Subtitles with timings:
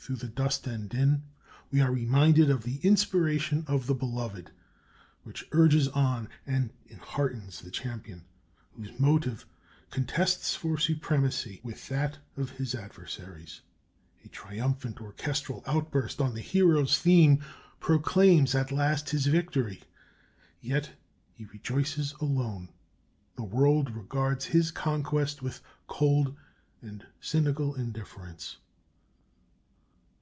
[0.00, 1.24] Through the dust and din
[1.70, 4.50] we are reminded of the inspiration of the beloved,
[5.22, 8.24] which urges on and enheartens the champion,
[8.72, 9.44] whose motive
[9.90, 13.60] contests for supremacy with that of his adversaries.
[14.24, 17.40] A triumphant orchestral outburst on the Hero's theme
[17.78, 19.82] proclaims at last his victory.
[20.62, 20.92] Yet
[21.34, 22.70] he rejoices alone
[23.36, 26.34] the world regards his conquest with cold
[26.80, 28.56] and cynical indifference.